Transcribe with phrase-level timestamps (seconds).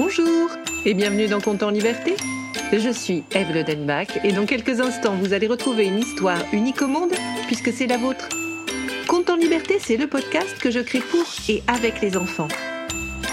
[0.00, 0.48] Bonjour
[0.84, 2.14] et bienvenue dans Compte en Liberté.
[2.72, 6.80] Je suis Eve Le Denbach et dans quelques instants vous allez retrouver une histoire unique
[6.82, 7.10] au monde
[7.48, 8.28] puisque c'est la vôtre.
[9.08, 12.46] Compte en Liberté, c'est le podcast que je crée pour et avec les enfants.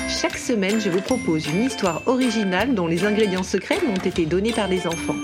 [0.10, 4.52] Chaque semaine, je vous propose une histoire originale dont les ingrédients secrets m'ont été donnés
[4.52, 5.18] par des enfants.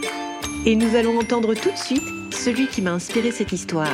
[0.68, 3.94] Et nous allons entendre tout de suite celui qui m'a inspiré cette histoire.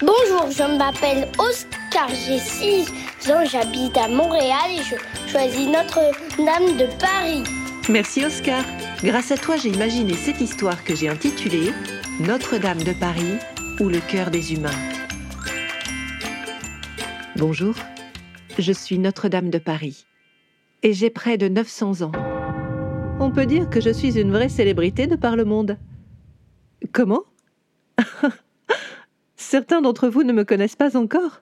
[0.00, 2.90] Bonjour, je m'appelle Oscar, j'ai 6
[3.30, 7.42] ans, j'habite à Montréal et je choisis Notre-Dame de Paris.
[7.88, 8.64] Merci Oscar.
[9.02, 11.72] Grâce à toi, j'ai imaginé cette histoire que j'ai intitulée
[12.20, 13.38] Notre-Dame de Paris
[13.80, 14.70] ou le cœur des humains.
[17.36, 17.74] Bonjour,
[18.58, 20.06] je suis Notre-Dame de Paris
[20.82, 22.12] et j'ai près de 900 ans.
[23.20, 25.78] On peut dire que je suis une vraie célébrité de par le monde.
[26.92, 27.24] Comment?
[29.48, 31.40] Certains d'entre vous ne me connaissent pas encore.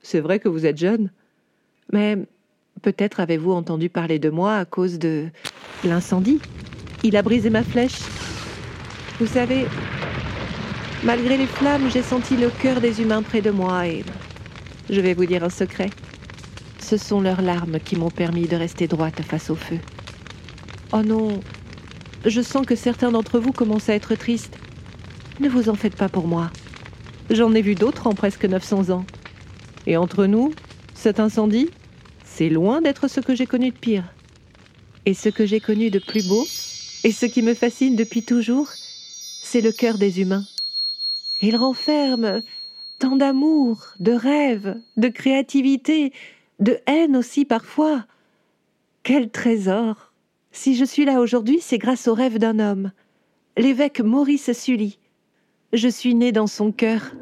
[0.00, 1.10] C'est vrai que vous êtes jeune,
[1.92, 2.16] mais
[2.82, 5.26] peut-être avez-vous entendu parler de moi à cause de
[5.82, 6.40] l'incendie.
[7.02, 7.98] Il a brisé ma flèche.
[9.18, 9.66] Vous savez,
[11.02, 14.04] malgré les flammes, j'ai senti le cœur des humains près de moi et
[14.88, 15.90] je vais vous dire un secret.
[16.78, 19.80] Ce sont leurs larmes qui m'ont permis de rester droite face au feu.
[20.92, 21.40] Oh non,
[22.24, 24.60] je sens que certains d'entre vous commencent à être tristes.
[25.40, 26.52] Ne vous en faites pas pour moi.
[27.30, 29.04] J'en ai vu d'autres en presque 900 ans.
[29.86, 30.52] Et entre nous,
[30.94, 31.70] cet incendie,
[32.24, 34.12] c'est loin d'être ce que j'ai connu de pire.
[35.06, 36.44] Et ce que j'ai connu de plus beau,
[37.04, 38.68] et ce qui me fascine depuis toujours,
[39.42, 40.44] c'est le cœur des humains.
[41.40, 42.42] Il renferme
[42.98, 46.12] tant d'amour, de rêves, de créativité,
[46.58, 48.04] de haine aussi parfois.
[49.04, 50.12] Quel trésor
[50.50, 52.90] Si je suis là aujourd'hui, c'est grâce au rêve d'un homme,
[53.56, 54.99] l'évêque Maurice Sully.
[55.72, 57.12] Je suis né dans son cœur.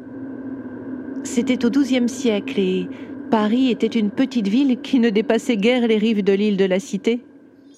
[1.23, 2.87] C'était au XIIe siècle et
[3.29, 6.79] Paris était une petite ville qui ne dépassait guère les rives de l'île de la
[6.79, 7.23] Cité.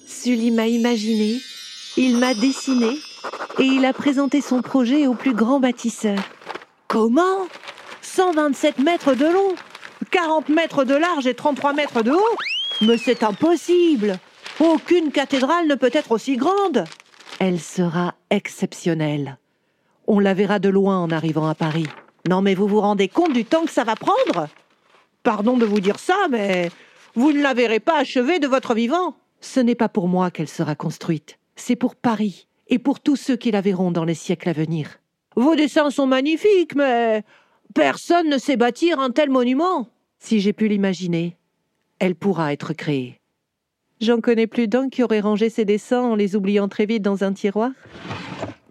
[0.06, 1.36] Sully m'a imaginé,
[1.98, 2.96] il m'a dessiné
[3.58, 6.18] et il a présenté son projet au plus grand bâtisseur.
[6.88, 7.46] Comment?
[8.00, 9.54] 127 mètres de long,
[10.10, 12.36] 40 mètres de large et 33 mètres de haut?
[12.80, 14.18] Mais c'est impossible
[14.58, 16.84] Aucune cathédrale ne peut être aussi grande
[17.40, 19.36] Elle sera exceptionnelle.
[20.06, 21.86] On la verra de loin en arrivant à Paris.
[22.28, 24.48] Non mais vous vous rendez compte du temps que ça va prendre?
[25.22, 26.70] Pardon de vous dire ça, mais
[27.14, 29.14] vous ne la verrez pas achevée de votre vivant.
[29.40, 33.36] Ce n'est pas pour moi qu'elle sera construite, c'est pour Paris et pour tous ceux
[33.36, 34.98] qui la verront dans les siècles à venir.
[35.36, 37.22] Vos dessins sont magnifiques, mais
[37.74, 39.88] personne ne sait bâtir un tel monument.
[40.18, 41.36] Si j'ai pu l'imaginer,
[41.98, 43.20] elle pourra être créée.
[44.00, 47.24] J'en connais plus d'un qui aurait rangé ses dessins en les oubliant très vite dans
[47.24, 47.70] un tiroir.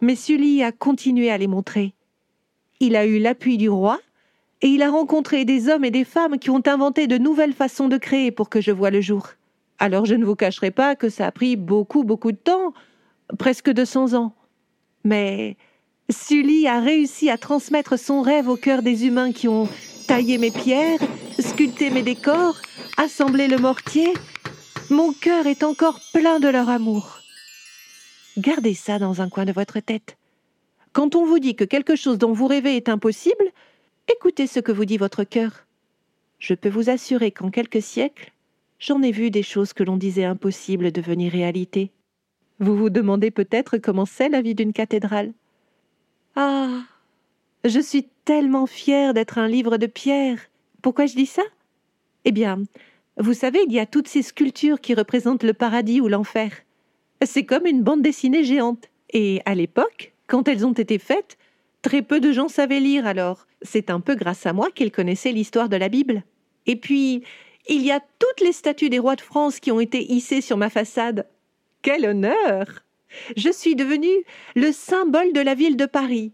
[0.02, 1.94] Mais Sully a continué à les montrer.
[2.80, 4.00] Il a eu l'appui du roi
[4.64, 7.88] et il a rencontré des hommes et des femmes qui ont inventé de nouvelles façons
[7.88, 9.30] de créer pour que je voie le jour.
[9.78, 12.74] Alors je ne vous cacherai pas que ça a pris beaucoup, beaucoup de temps,
[13.38, 14.34] presque 200 ans.
[15.04, 15.56] Mais
[16.10, 19.70] Sully a réussi à transmettre son rêve au cœur des humains qui ont
[20.08, 21.00] taillé mes pierres,
[21.40, 22.58] sculpté mes décors,
[22.98, 24.14] assemblé le mortier.
[24.90, 27.21] Mon cœur est encore plein de leur amour.
[28.42, 30.18] Gardez ça dans un coin de votre tête.
[30.94, 33.46] Quand on vous dit que quelque chose dont vous rêvez est impossible,
[34.12, 35.68] écoutez ce que vous dit votre cœur.
[36.40, 38.32] Je peux vous assurer qu'en quelques siècles,
[38.80, 41.92] j'en ai vu des choses que l'on disait impossibles devenir réalité.
[42.60, 45.34] Vous vous demandez peut-être comment c'est la vie d'une cathédrale.
[46.36, 46.82] Ah.
[47.64, 50.40] Je suis tellement fière d'être un livre de pierre.
[50.82, 51.44] Pourquoi je dis ça?
[52.26, 52.64] Eh bien,
[53.18, 56.52] vous savez, il y a toutes ces sculptures qui représentent le paradis ou l'enfer.
[57.24, 58.90] C'est comme une bande dessinée géante.
[59.14, 61.38] Et à l'époque, quand elles ont été faites,
[61.82, 63.48] très peu de gens savaient lire alors.
[63.62, 66.24] C'est un peu grâce à moi qu'ils connaissaient l'histoire de la Bible.
[66.66, 67.24] Et puis,
[67.68, 70.58] il y a toutes les statues des rois de France qui ont été hissées sur
[70.58, 71.28] ma façade.
[71.82, 72.66] Quel honneur
[73.36, 76.32] Je suis devenue le symbole de la ville de Paris,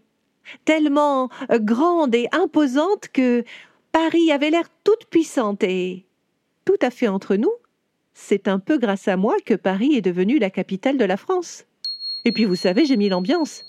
[0.64, 3.44] tellement grande et imposante que
[3.92, 6.04] Paris avait l'air toute puissante et
[6.64, 7.52] tout à fait entre nous,
[8.20, 11.64] c'est un peu grâce à moi que Paris est devenue la capitale de la France.
[12.24, 13.64] Et puis vous savez, j'ai mis l'ambiance.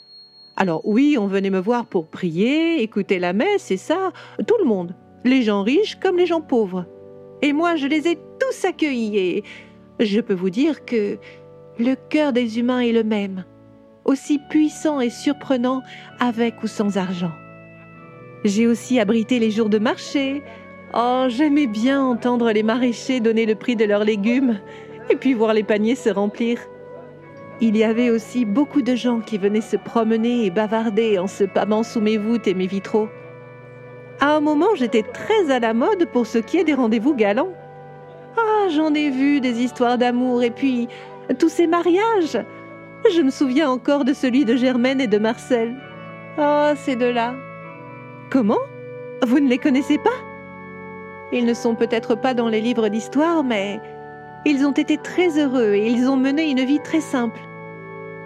[0.58, 4.12] Alors oui, on venait me voir pour prier, écouter la messe et ça,
[4.48, 6.88] tout le monde, les gens riches comme les gens pauvres.
[7.44, 9.44] Et moi, je les ai tous accueillis et
[10.00, 11.20] je peux vous dire que
[11.78, 13.46] le cœur des humains est le même,
[14.04, 15.84] aussi puissant et surprenant
[16.20, 17.32] avec ou sans argent.
[18.44, 20.42] J'ai aussi abrité les jours de marché.
[20.94, 24.60] Oh, j'aimais bien entendre les maraîchers donner le prix de leurs légumes
[25.10, 26.60] et puis voir les paniers se remplir.
[27.62, 31.44] Il y avait aussi beaucoup de gens qui venaient se promener et bavarder en se
[31.44, 33.10] pâmant sous mes voûtes et mes vitraux.
[34.20, 37.54] À un moment, j'étais très à la mode pour ce qui est des rendez-vous galants.
[38.38, 40.88] Ah, j'en ai vu des histoires d'amour et puis
[41.38, 42.40] tous ces mariages.
[43.14, 45.76] Je me souviens encore de celui de Germaine et de Marcel.
[46.38, 47.36] Oh, ces deux-là.
[48.32, 48.58] Comment?
[49.26, 50.29] Vous ne les connaissez pas?
[51.32, 53.80] Ils ne sont peut-être pas dans les livres d'histoire, mais
[54.46, 57.40] ils ont été très heureux et ils ont mené une vie très simple.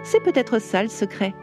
[0.04, 1.34] C'est peut-être ça le secret.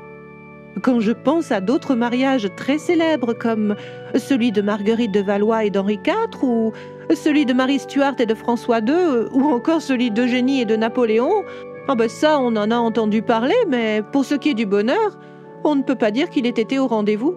[0.81, 3.75] Quand je pense à d'autres mariages très célèbres comme
[4.15, 6.71] celui de Marguerite de Valois et d'Henri IV ou
[7.13, 11.43] celui de Marie Stuart et de François II ou encore celui d'Eugénie et de Napoléon,
[11.89, 15.17] ah ben ça on en a entendu parler mais pour ce qui est du bonheur,
[15.65, 17.35] on ne peut pas dire qu'il ait été au rendez-vous.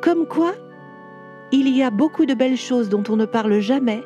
[0.00, 0.52] Comme quoi,
[1.52, 4.02] il y a beaucoup de belles choses dont on ne parle jamais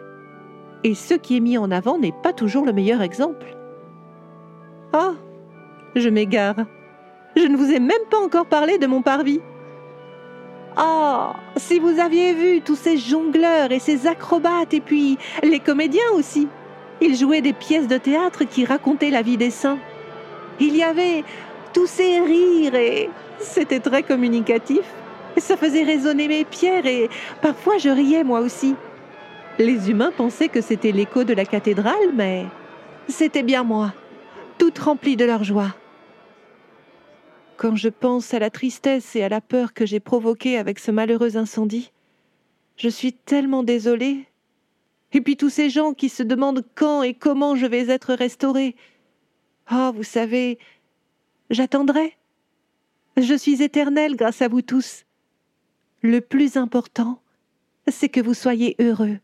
[0.84, 3.56] et ce qui est mis en avant n'est pas toujours le meilleur exemple.
[4.94, 5.14] Oh,
[5.94, 6.56] je m'égare.
[7.36, 9.40] Je ne vous ai même pas encore parlé de mon parvis.
[10.78, 16.10] Oh, si vous aviez vu tous ces jongleurs et ces acrobates et puis les comédiens
[16.14, 16.48] aussi.
[17.02, 19.78] Ils jouaient des pièces de théâtre qui racontaient la vie des saints.
[20.60, 21.24] Il y avait
[21.72, 23.08] tous ces rires et
[23.38, 24.82] c'était très communicatif.
[25.36, 27.08] Ça faisait résonner mes pierres et
[27.42, 28.74] parfois je riais moi aussi.
[29.58, 32.46] Les humains pensaient que c'était l'écho de la cathédrale, mais
[33.08, 33.92] c'était bien moi,
[34.58, 35.74] toute remplie de leur joie.
[37.56, 40.90] Quand je pense à la tristesse et à la peur que j'ai provoquée avec ce
[40.90, 41.92] malheureux incendie,
[42.76, 44.26] je suis tellement désolée.
[45.12, 48.76] Et puis tous ces gens qui se demandent quand et comment je vais être restaurée.
[49.70, 50.58] Oh, vous savez,
[51.50, 52.16] j'attendrai.
[53.18, 55.04] Je suis éternelle grâce à vous tous.
[56.02, 57.20] Le plus important,
[57.86, 59.18] c'est que vous soyez heureux,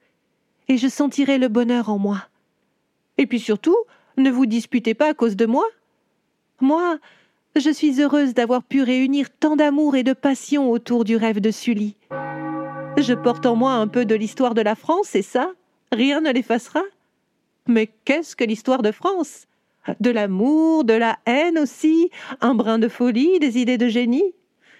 [0.68, 2.28] et je sentirai le bonheur en moi.
[3.16, 3.76] Et puis surtout,
[4.18, 5.64] ne vous disputez pas à cause de moi.
[6.60, 6.98] Moi,
[7.54, 11.50] je suis heureuse d'avoir pu réunir tant d'amour et de passion autour du rêve de
[11.50, 11.96] Sully.
[12.98, 15.52] Je porte en moi un peu de l'histoire de la France, et ça,
[15.92, 16.82] rien ne l'effacera?
[17.66, 19.46] Mais qu'est-ce que l'histoire de France?
[20.00, 22.10] De l'amour, de la haine aussi,
[22.42, 24.34] un brin de folie, des idées de génie?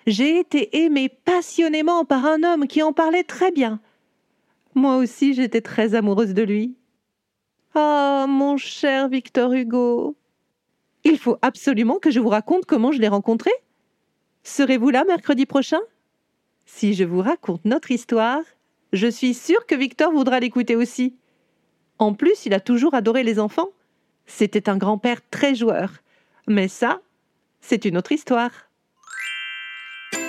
[0.07, 3.81] J'ai été aimée passionnément par un homme qui en parlait très bien.
[4.75, 6.77] Moi aussi j'étais très amoureuse de lui.
[7.75, 10.17] Ah, mon cher Victor Hugo,
[11.05, 13.51] il faut absolument que je vous raconte comment je l'ai rencontré.
[14.45, 15.81] Serez-vous là mercredi prochain?
[16.67, 18.43] Si je vous raconte notre histoire,
[18.93, 21.17] je suis sûre que Victor voudra l'écouter aussi.
[21.99, 23.71] En plus, il a toujours adoré les enfants.
[24.27, 25.95] C'était un grand-père très joueur.
[26.47, 27.01] Mais ça,
[27.61, 28.66] c'est une autre histoire.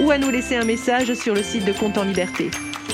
[0.00, 2.50] ou à nous laisser un message sur le site de Compte en liberté.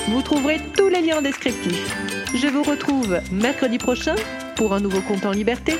[0.09, 1.95] Vous trouverez tous les liens descriptifs.
[2.35, 4.15] Je vous retrouve mercredi prochain
[4.55, 5.73] pour un nouveau compte en liberté.